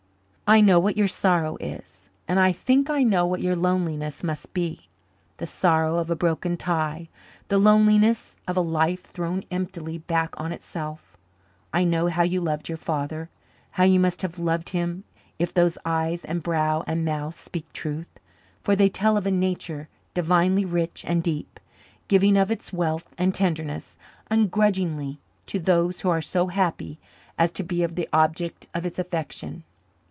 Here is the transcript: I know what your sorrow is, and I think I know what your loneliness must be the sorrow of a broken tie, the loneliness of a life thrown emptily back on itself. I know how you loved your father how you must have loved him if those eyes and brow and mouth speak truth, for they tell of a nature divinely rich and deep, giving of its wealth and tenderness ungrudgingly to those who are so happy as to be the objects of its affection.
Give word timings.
I 0.47 0.59
know 0.59 0.79
what 0.79 0.97
your 0.97 1.07
sorrow 1.07 1.55
is, 1.61 2.09
and 2.27 2.37
I 2.37 2.51
think 2.51 2.89
I 2.89 3.03
know 3.03 3.25
what 3.25 3.39
your 3.39 3.55
loneliness 3.55 4.21
must 4.21 4.53
be 4.53 4.89
the 5.37 5.47
sorrow 5.47 5.95
of 5.95 6.11
a 6.11 6.15
broken 6.17 6.57
tie, 6.57 7.07
the 7.47 7.57
loneliness 7.57 8.35
of 8.49 8.57
a 8.57 8.59
life 8.59 9.01
thrown 9.01 9.45
emptily 9.49 9.99
back 9.99 10.37
on 10.37 10.51
itself. 10.51 11.15
I 11.71 11.85
know 11.85 12.07
how 12.07 12.23
you 12.23 12.41
loved 12.41 12.67
your 12.67 12.77
father 12.77 13.29
how 13.71 13.85
you 13.85 13.97
must 13.97 14.23
have 14.23 14.37
loved 14.37 14.71
him 14.71 15.05
if 15.39 15.53
those 15.53 15.77
eyes 15.85 16.25
and 16.25 16.43
brow 16.43 16.83
and 16.85 17.05
mouth 17.05 17.39
speak 17.39 17.71
truth, 17.71 18.11
for 18.59 18.75
they 18.75 18.89
tell 18.89 19.15
of 19.15 19.25
a 19.25 19.31
nature 19.31 19.87
divinely 20.13 20.65
rich 20.65 21.05
and 21.07 21.23
deep, 21.23 21.61
giving 22.09 22.35
of 22.35 22.51
its 22.51 22.73
wealth 22.73 23.15
and 23.17 23.33
tenderness 23.33 23.97
ungrudgingly 24.29 25.17
to 25.45 25.59
those 25.59 26.01
who 26.01 26.09
are 26.09 26.21
so 26.21 26.47
happy 26.47 26.99
as 27.37 27.53
to 27.53 27.63
be 27.63 27.85
the 27.85 28.09
objects 28.11 28.67
of 28.73 28.85
its 28.85 28.99
affection. 28.99 29.63